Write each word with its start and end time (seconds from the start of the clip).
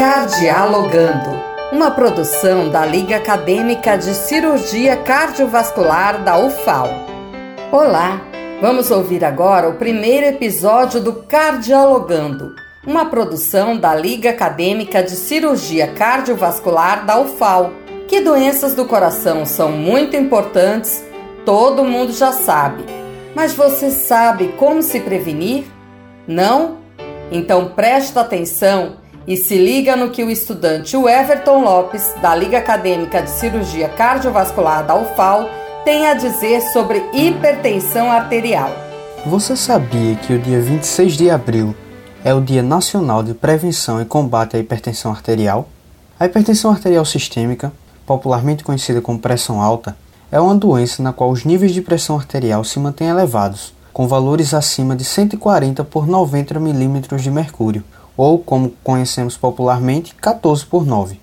Cardialogando, 0.00 1.28
uma 1.70 1.90
produção 1.90 2.70
da 2.70 2.86
Liga 2.86 3.16
Acadêmica 3.16 3.98
de 3.98 4.14
Cirurgia 4.14 4.96
Cardiovascular 4.96 6.24
da 6.24 6.38
UFAL. 6.38 6.88
Olá, 7.70 8.18
vamos 8.62 8.90
ouvir 8.90 9.22
agora 9.22 9.68
o 9.68 9.74
primeiro 9.74 10.24
episódio 10.24 11.02
do 11.02 11.12
Cardialogando, 11.24 12.54
uma 12.86 13.10
produção 13.10 13.76
da 13.76 13.94
Liga 13.94 14.30
Acadêmica 14.30 15.02
de 15.02 15.10
Cirurgia 15.10 15.88
Cardiovascular 15.88 17.04
da 17.04 17.20
UFAL. 17.20 17.70
Que 18.08 18.22
doenças 18.22 18.74
do 18.74 18.86
coração 18.86 19.44
são 19.44 19.70
muito 19.70 20.16
importantes, 20.16 21.04
todo 21.44 21.84
mundo 21.84 22.10
já 22.10 22.32
sabe. 22.32 22.86
Mas 23.34 23.52
você 23.52 23.90
sabe 23.90 24.54
como 24.56 24.82
se 24.82 24.98
prevenir? 24.98 25.64
Não? 26.26 26.78
Então 27.30 27.72
presta 27.76 28.22
atenção 28.22 28.98
e 29.30 29.36
se 29.36 29.56
liga 29.56 29.94
no 29.94 30.10
que 30.10 30.24
o 30.24 30.28
estudante 30.28 30.96
Everton 30.96 31.62
Lopes, 31.62 32.02
da 32.20 32.34
Liga 32.34 32.58
Acadêmica 32.58 33.22
de 33.22 33.30
Cirurgia 33.30 33.88
Cardiovascular 33.88 34.84
da 34.84 34.96
UFAL, 34.96 35.48
tem 35.84 36.08
a 36.08 36.14
dizer 36.14 36.60
sobre 36.72 37.00
hipertensão 37.12 38.10
arterial. 38.10 38.72
Você 39.24 39.54
sabia 39.54 40.16
que 40.16 40.32
o 40.32 40.38
dia 40.40 40.60
26 40.60 41.12
de 41.12 41.30
abril 41.30 41.76
é 42.24 42.34
o 42.34 42.40
Dia 42.40 42.60
Nacional 42.60 43.22
de 43.22 43.32
Prevenção 43.32 44.02
e 44.02 44.04
Combate 44.04 44.56
à 44.56 44.58
Hipertensão 44.58 45.12
Arterial? 45.12 45.68
A 46.18 46.26
hipertensão 46.26 46.72
arterial 46.72 47.04
sistêmica, 47.04 47.72
popularmente 48.04 48.64
conhecida 48.64 49.00
como 49.00 49.20
pressão 49.20 49.62
alta, 49.62 49.96
é 50.32 50.40
uma 50.40 50.56
doença 50.56 51.04
na 51.04 51.12
qual 51.12 51.30
os 51.30 51.44
níveis 51.44 51.72
de 51.72 51.82
pressão 51.82 52.16
arterial 52.16 52.64
se 52.64 52.80
mantêm 52.80 53.06
elevados, 53.06 53.72
com 53.92 54.08
valores 54.08 54.52
acima 54.52 54.96
de 54.96 55.04
140 55.04 55.84
por 55.84 56.08
90 56.08 56.58
milímetros 56.58 57.22
de 57.22 57.30
mercúrio, 57.30 57.84
ou 58.20 58.38
como 58.38 58.74
conhecemos 58.84 59.38
popularmente, 59.38 60.14
14 60.14 60.66
por 60.66 60.84
9. 60.84 61.18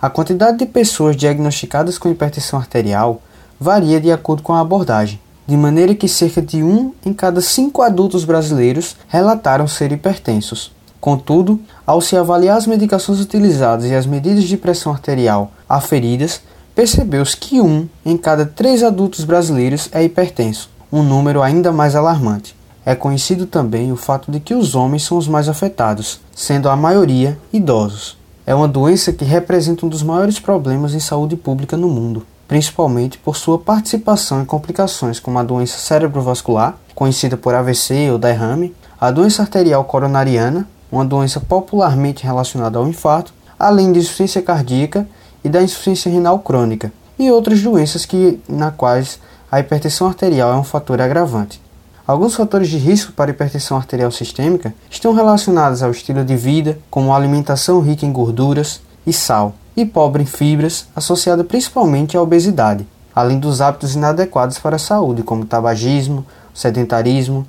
A 0.00 0.08
quantidade 0.08 0.58
de 0.58 0.66
pessoas 0.66 1.16
diagnosticadas 1.16 1.98
com 1.98 2.08
hipertensão 2.08 2.56
arterial 2.56 3.20
varia 3.58 4.00
de 4.00 4.12
acordo 4.12 4.44
com 4.44 4.52
a 4.52 4.60
abordagem, 4.60 5.20
de 5.44 5.56
maneira 5.56 5.92
que 5.92 6.06
cerca 6.06 6.40
de 6.40 6.62
um 6.62 6.92
em 7.04 7.12
cada 7.12 7.40
cinco 7.40 7.82
adultos 7.82 8.24
brasileiros 8.24 8.94
relataram 9.08 9.66
ser 9.66 9.90
hipertensos. 9.90 10.70
Contudo, 11.00 11.58
ao 11.84 12.00
se 12.00 12.16
avaliar 12.16 12.56
as 12.56 12.68
medicações 12.68 13.18
utilizadas 13.18 13.86
e 13.86 13.94
as 13.96 14.06
medidas 14.06 14.44
de 14.44 14.56
pressão 14.56 14.92
arterial 14.92 15.50
aferidas, 15.68 16.42
percebeu-se 16.76 17.36
que 17.36 17.60
um 17.60 17.88
em 18.04 18.16
cada 18.16 18.46
três 18.46 18.84
adultos 18.84 19.24
brasileiros 19.24 19.88
é 19.90 20.04
hipertenso, 20.04 20.70
um 20.92 21.02
número 21.02 21.42
ainda 21.42 21.72
mais 21.72 21.96
alarmante. 21.96 22.54
É 22.88 22.94
conhecido 22.94 23.46
também 23.46 23.90
o 23.90 23.96
fato 23.96 24.30
de 24.30 24.38
que 24.38 24.54
os 24.54 24.76
homens 24.76 25.02
são 25.02 25.18
os 25.18 25.26
mais 25.26 25.48
afetados, 25.48 26.20
sendo 26.32 26.68
a 26.68 26.76
maioria 26.76 27.36
idosos. 27.52 28.16
É 28.46 28.54
uma 28.54 28.68
doença 28.68 29.12
que 29.12 29.24
representa 29.24 29.84
um 29.84 29.88
dos 29.88 30.04
maiores 30.04 30.38
problemas 30.38 30.94
em 30.94 31.00
saúde 31.00 31.34
pública 31.34 31.76
no 31.76 31.88
mundo, 31.88 32.24
principalmente 32.46 33.18
por 33.18 33.36
sua 33.36 33.58
participação 33.58 34.40
em 34.40 34.44
complicações 34.44 35.18
como 35.18 35.36
a 35.36 35.42
doença 35.42 35.78
cerebrovascular, 35.78 36.76
conhecida 36.94 37.36
por 37.36 37.56
AVC 37.56 38.08
ou 38.12 38.18
derrame, 38.18 38.72
a 39.00 39.10
doença 39.10 39.42
arterial 39.42 39.82
coronariana, 39.82 40.64
uma 40.90 41.04
doença 41.04 41.40
popularmente 41.40 42.22
relacionada 42.22 42.78
ao 42.78 42.86
infarto, 42.86 43.34
além 43.58 43.90
de 43.90 43.98
insuficiência 43.98 44.40
cardíaca 44.40 45.08
e 45.42 45.48
da 45.48 45.60
insuficiência 45.60 46.08
renal 46.08 46.38
crônica, 46.38 46.92
e 47.18 47.32
outras 47.32 47.60
doenças 47.60 48.06
que, 48.06 48.38
na 48.48 48.70
quais 48.70 49.18
a 49.50 49.58
hipertensão 49.58 50.06
arterial 50.06 50.52
é 50.52 50.56
um 50.56 50.62
fator 50.62 51.00
agravante. 51.00 51.65
Alguns 52.06 52.36
fatores 52.36 52.68
de 52.68 52.78
risco 52.78 53.12
para 53.12 53.32
hipertensão 53.32 53.76
arterial 53.76 54.12
sistêmica 54.12 54.72
estão 54.88 55.12
relacionados 55.12 55.82
ao 55.82 55.90
estilo 55.90 56.24
de 56.24 56.36
vida, 56.36 56.78
como 56.88 57.12
alimentação 57.12 57.80
rica 57.80 58.06
em 58.06 58.12
gorduras 58.12 58.80
e 59.04 59.12
sal, 59.12 59.54
e 59.76 59.84
pobre 59.84 60.22
em 60.22 60.26
fibras, 60.26 60.86
associada 60.94 61.42
principalmente 61.42 62.16
à 62.16 62.22
obesidade, 62.22 62.86
além 63.12 63.40
dos 63.40 63.60
hábitos 63.60 63.96
inadequados 63.96 64.56
para 64.60 64.76
a 64.76 64.78
saúde, 64.78 65.24
como 65.24 65.44
tabagismo, 65.44 66.24
sedentarismo, 66.54 67.44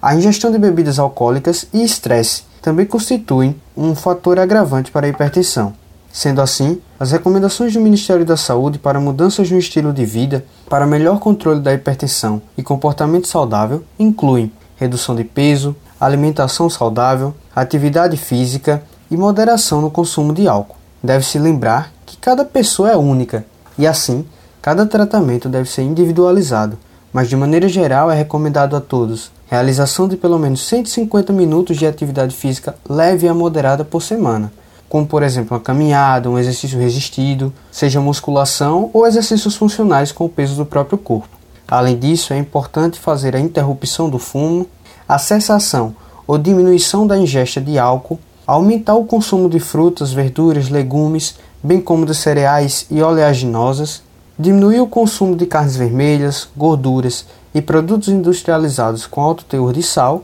a 0.00 0.16
ingestão 0.16 0.50
de 0.50 0.58
bebidas 0.58 0.98
alcoólicas 0.98 1.66
e 1.72 1.84
estresse 1.84 2.42
também 2.60 2.86
constituem 2.86 3.54
um 3.76 3.94
fator 3.94 4.36
agravante 4.40 4.90
para 4.90 5.06
a 5.06 5.10
hipertensão. 5.10 5.74
Sendo 6.12 6.42
assim, 6.42 6.78
as 7.00 7.10
recomendações 7.10 7.72
do 7.72 7.80
Ministério 7.80 8.24
da 8.24 8.36
Saúde 8.36 8.78
para 8.78 9.00
mudanças 9.00 9.50
no 9.50 9.58
estilo 9.58 9.94
de 9.94 10.04
vida 10.04 10.44
para 10.68 10.86
melhor 10.86 11.18
controle 11.18 11.60
da 11.60 11.72
hipertensão 11.72 12.42
e 12.56 12.62
comportamento 12.62 13.26
saudável 13.26 13.82
incluem 13.98 14.52
redução 14.76 15.16
de 15.16 15.24
peso, 15.24 15.74
alimentação 15.98 16.68
saudável, 16.68 17.34
atividade 17.56 18.18
física 18.18 18.82
e 19.10 19.16
moderação 19.16 19.80
no 19.80 19.90
consumo 19.90 20.34
de 20.34 20.46
álcool. 20.46 20.76
Deve-se 21.02 21.38
lembrar 21.38 21.90
que 22.04 22.18
cada 22.18 22.44
pessoa 22.44 22.90
é 22.90 22.96
única 22.96 23.46
e, 23.78 23.86
assim, 23.86 24.24
cada 24.60 24.84
tratamento 24.84 25.48
deve 25.48 25.68
ser 25.68 25.82
individualizado, 25.82 26.78
mas 27.10 27.28
de 27.28 27.36
maneira 27.36 27.68
geral 27.68 28.10
é 28.10 28.14
recomendado 28.14 28.76
a 28.76 28.80
todos 28.80 29.30
realização 29.52 30.08
de 30.08 30.16
pelo 30.16 30.38
menos 30.38 30.66
150 30.66 31.30
minutos 31.30 31.76
de 31.76 31.86
atividade 31.86 32.34
física 32.34 32.74
leve 32.88 33.28
a 33.28 33.34
moderada 33.34 33.84
por 33.84 34.00
semana 34.00 34.50
como 34.92 35.06
por 35.06 35.22
exemplo 35.22 35.56
uma 35.56 35.62
caminhada, 35.62 36.28
um 36.28 36.38
exercício 36.38 36.78
resistido, 36.78 37.50
seja 37.70 37.98
musculação 37.98 38.90
ou 38.92 39.06
exercícios 39.06 39.56
funcionais 39.56 40.12
com 40.12 40.26
o 40.26 40.28
peso 40.28 40.54
do 40.54 40.66
próprio 40.66 40.98
corpo. 40.98 41.34
Além 41.66 41.98
disso, 41.98 42.34
é 42.34 42.36
importante 42.36 43.00
fazer 43.00 43.34
a 43.34 43.40
interrupção 43.40 44.10
do 44.10 44.18
fumo, 44.18 44.66
a 45.08 45.18
cessação 45.18 45.96
ou 46.26 46.36
diminuição 46.36 47.06
da 47.06 47.16
ingesta 47.16 47.58
de 47.58 47.78
álcool, 47.78 48.20
aumentar 48.46 48.94
o 48.94 49.06
consumo 49.06 49.48
de 49.48 49.58
frutas, 49.58 50.12
verduras, 50.12 50.68
legumes, 50.68 51.38
bem 51.62 51.80
como 51.80 52.04
de 52.04 52.14
cereais 52.14 52.84
e 52.90 53.00
oleaginosas, 53.00 54.02
diminuir 54.38 54.80
o 54.80 54.86
consumo 54.86 55.34
de 55.34 55.46
carnes 55.46 55.74
vermelhas, 55.74 56.46
gorduras 56.54 57.24
e 57.54 57.62
produtos 57.62 58.08
industrializados 58.08 59.06
com 59.06 59.22
alto 59.22 59.42
teor 59.46 59.72
de 59.72 59.82
sal 59.82 60.22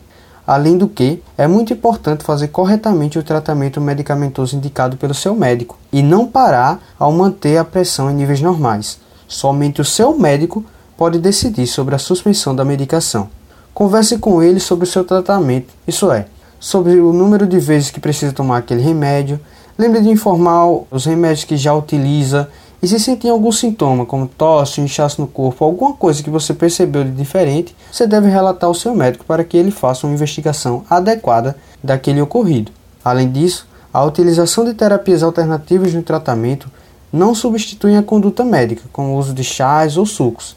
Além 0.48 0.78
do 0.78 0.88
que, 0.88 1.22
é 1.36 1.46
muito 1.46 1.74
importante 1.74 2.24
fazer 2.24 2.48
corretamente 2.48 3.18
o 3.18 3.22
tratamento 3.22 3.82
medicamentoso 3.82 4.56
indicado 4.56 4.96
pelo 4.96 5.12
seu 5.12 5.34
médico 5.34 5.76
e 5.92 6.02
não 6.02 6.26
parar 6.26 6.80
ao 6.98 7.12
manter 7.12 7.58
a 7.58 7.64
pressão 7.66 8.10
em 8.10 8.14
níveis 8.14 8.40
normais. 8.40 8.98
Somente 9.28 9.82
o 9.82 9.84
seu 9.84 10.18
médico 10.18 10.64
pode 10.96 11.18
decidir 11.18 11.66
sobre 11.66 11.94
a 11.94 11.98
suspensão 11.98 12.56
da 12.56 12.64
medicação. 12.64 13.28
Converse 13.74 14.16
com 14.16 14.42
ele 14.42 14.58
sobre 14.58 14.84
o 14.84 14.90
seu 14.90 15.04
tratamento, 15.04 15.74
isso 15.86 16.10
é, 16.10 16.24
sobre 16.58 16.98
o 16.98 17.12
número 17.12 17.46
de 17.46 17.58
vezes 17.58 17.90
que 17.90 18.00
precisa 18.00 18.32
tomar 18.32 18.56
aquele 18.56 18.80
remédio. 18.80 19.38
Lembre 19.78 20.00
de 20.00 20.08
informar 20.08 20.64
os 20.90 21.04
remédios 21.04 21.44
que 21.44 21.58
já 21.58 21.74
utiliza 21.74 22.48
e 22.80 22.86
se 22.86 23.00
sentir 23.00 23.28
algum 23.28 23.50
sintoma, 23.50 24.06
como 24.06 24.28
tosse, 24.28 24.80
inchaço 24.80 25.20
no 25.20 25.26
corpo, 25.26 25.64
alguma 25.64 25.94
coisa 25.94 26.22
que 26.22 26.30
você 26.30 26.54
percebeu 26.54 27.02
de 27.02 27.10
diferente, 27.10 27.74
você 27.90 28.06
deve 28.06 28.28
relatar 28.28 28.68
ao 28.68 28.74
seu 28.74 28.94
médico 28.94 29.24
para 29.24 29.42
que 29.42 29.56
ele 29.56 29.72
faça 29.72 30.06
uma 30.06 30.14
investigação 30.14 30.84
adequada 30.88 31.56
daquele 31.82 32.20
ocorrido. 32.20 32.70
Além 33.04 33.30
disso, 33.30 33.66
a 33.92 34.04
utilização 34.04 34.64
de 34.64 34.74
terapias 34.74 35.24
alternativas 35.24 35.92
no 35.92 36.02
tratamento 36.02 36.70
não 37.12 37.34
substituem 37.34 37.96
a 37.96 38.02
conduta 38.02 38.44
médica, 38.44 38.82
como 38.92 39.14
o 39.14 39.18
uso 39.18 39.34
de 39.34 39.42
chás 39.42 39.96
ou 39.96 40.06
sucos. 40.06 40.54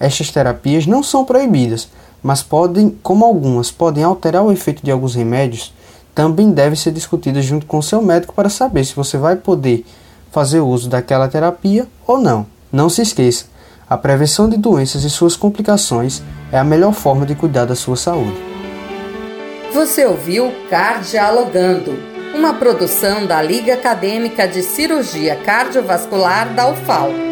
Estas 0.00 0.30
terapias 0.30 0.86
não 0.86 1.02
são 1.02 1.24
proibidas, 1.24 1.88
mas 2.22 2.42
podem, 2.42 2.96
como 3.02 3.24
algumas 3.24 3.70
podem 3.70 4.04
alterar 4.04 4.42
o 4.42 4.52
efeito 4.52 4.82
de 4.82 4.90
alguns 4.90 5.14
remédios, 5.14 5.74
também 6.14 6.50
devem 6.50 6.76
ser 6.76 6.92
discutidas 6.92 7.44
junto 7.44 7.66
com 7.66 7.78
o 7.78 7.82
seu 7.82 8.00
médico 8.00 8.32
para 8.32 8.48
saber 8.48 8.84
se 8.84 8.94
você 8.94 9.18
vai 9.18 9.36
poder 9.36 9.84
fazer 10.30 10.60
uso 10.60 10.88
daquela 10.88 11.28
terapia 11.28 11.86
ou 12.06 12.18
não. 12.18 12.46
Não 12.70 12.88
se 12.88 13.02
esqueça, 13.02 13.46
a 13.88 13.96
prevenção 13.96 14.48
de 14.48 14.58
doenças 14.58 15.02
e 15.04 15.08
suas 15.08 15.34
complicações 15.34 16.22
é 16.52 16.58
a 16.58 16.64
melhor 16.64 16.92
forma 16.92 17.24
de 17.24 17.34
cuidar 17.34 17.64
da 17.64 17.74
sua 17.74 17.96
saúde. 17.96 18.36
Você 19.72 20.04
ouviu 20.04 20.52
Cardialogando, 20.68 21.98
uma 22.34 22.52
produção 22.54 23.26
da 23.26 23.40
Liga 23.40 23.74
Acadêmica 23.74 24.46
de 24.46 24.62
Cirurgia 24.62 25.36
Cardiovascular 25.36 26.52
da 26.54 26.70
UFAL. 26.70 27.27